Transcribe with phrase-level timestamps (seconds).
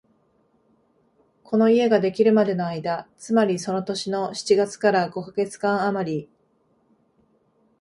[1.43, 6.27] この家ができるまでの間、つまりその年の七月から五カ月間あまり、